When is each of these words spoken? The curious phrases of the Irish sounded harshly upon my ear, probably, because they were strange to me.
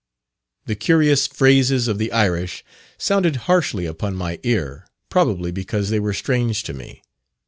The 0.65 0.73
curious 0.73 1.27
phrases 1.27 1.87
of 1.87 1.99
the 1.99 2.11
Irish 2.11 2.65
sounded 2.97 3.35
harshly 3.45 3.85
upon 3.85 4.15
my 4.15 4.39
ear, 4.41 4.87
probably, 5.09 5.51
because 5.51 5.91
they 5.91 5.99
were 5.99 6.13
strange 6.15 6.63
to 6.63 6.73
me. 6.73 7.03